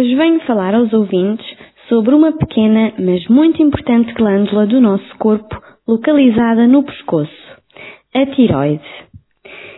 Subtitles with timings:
[0.00, 1.44] Hoje venho falar aos ouvintes
[1.86, 7.30] sobre uma pequena, mas muito importante glândula do nosso corpo localizada no pescoço,
[8.14, 8.80] a tiroide.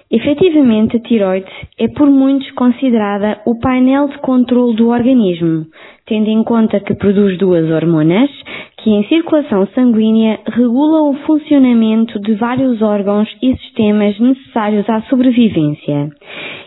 [0.08, 5.66] Efetivamente, a tiroide é por muitos considerada o painel de controle do organismo,
[6.06, 8.30] tendo em conta que produz duas hormonas
[8.76, 16.10] que em circulação sanguínea regulam o funcionamento de vários órgãos e sistemas necessários à sobrevivência.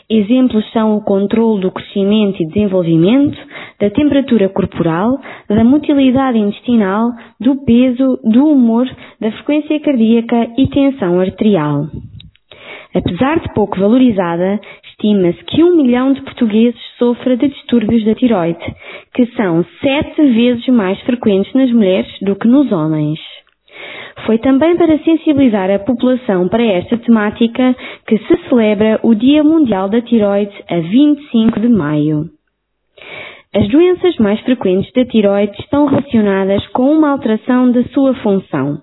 [0.09, 3.37] Exemplos são o controle do crescimento e desenvolvimento,
[3.79, 8.87] da temperatura corporal, da motilidade intestinal, do peso, do humor,
[9.19, 11.87] da frequência cardíaca e tensão arterial.
[12.93, 18.63] Apesar de pouco valorizada, estima-se que um milhão de portugueses sofra de distúrbios da tiroide,
[19.13, 23.19] que são sete vezes mais frequentes nas mulheres do que nos homens.
[24.25, 27.75] Foi também para sensibilizar a população para esta temática
[28.07, 32.29] que se celebra o Dia Mundial da Tiroide a 25 de maio.
[33.55, 38.79] As doenças mais frequentes da tiroide estão relacionadas com uma alteração da sua função.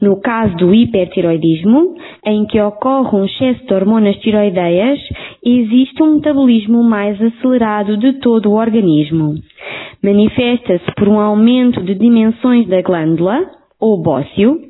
[0.00, 5.00] No caso do hipertiroidismo, em que ocorre um excesso de hormonas tiroideias,
[5.44, 9.34] existe um metabolismo mais acelerado de todo o organismo.
[10.04, 13.40] Manifesta-se por um aumento de dimensões da glândula,
[13.86, 14.60] ou bócio,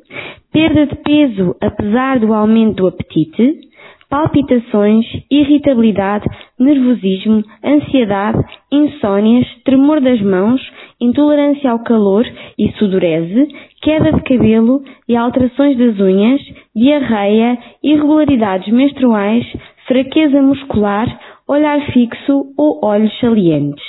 [0.53, 3.67] perda de peso apesar do aumento do apetite,
[4.09, 6.25] palpitações, irritabilidade,
[6.59, 8.37] nervosismo, ansiedade,
[8.71, 10.61] insônias, tremor das mãos,
[11.01, 12.25] intolerância ao calor
[12.59, 13.47] e sudorese,
[13.81, 16.39] queda de cabelo e alterações das unhas,
[16.75, 19.45] diarreia, irregularidades menstruais,
[19.87, 21.07] fraqueza muscular,
[21.47, 23.86] olhar fixo ou olhos salientes.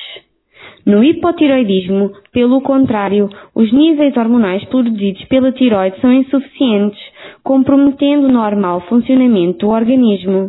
[0.88, 6.98] No hipotiroidismo, pelo contrário, os níveis hormonais produzidos pela tiroide são insuficientes,
[7.44, 10.48] comprometendo o normal funcionamento do organismo.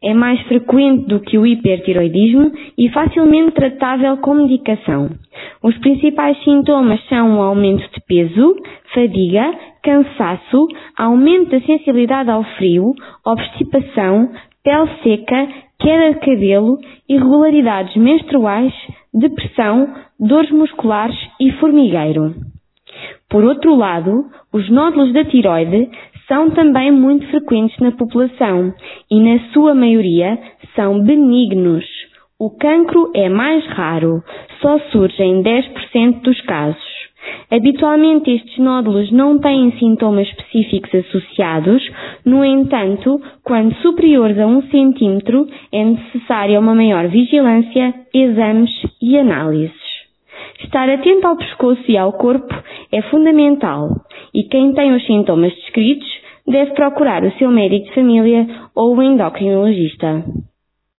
[0.00, 5.10] É mais frequente do que o hipertiroidismo e facilmente tratável com medicação.
[5.60, 8.54] Os principais sintomas são o aumento de peso,
[8.94, 9.52] fadiga,
[9.82, 12.92] cansaço, aumento da sensibilidade ao frio,
[13.26, 14.30] obstipação,
[14.62, 15.48] pele seca,
[15.80, 18.72] queda de cabelo, irregularidades menstruais,
[19.12, 22.34] depressão, dores musculares e formigueiro.
[23.28, 25.88] Por outro lado, os nódulos da tiroide
[26.26, 28.72] são também muito frequentes na população
[29.10, 30.38] e, na sua maioria,
[30.74, 31.84] são benignos.
[32.38, 34.22] O cancro é mais raro,
[34.60, 36.89] só surge em 10% dos casos.
[37.50, 41.82] Habitualmente estes nódulos não têm sintomas específicos associados,
[42.24, 48.70] no entanto, quando superiores a um centímetro, é necessária uma maior vigilância, exames
[49.02, 49.90] e análises.
[50.62, 52.54] Estar atento ao pescoço e ao corpo
[52.92, 53.88] é fundamental
[54.32, 56.08] e quem tem os sintomas descritos
[56.46, 60.24] deve procurar o seu médico de família ou o endocrinologista.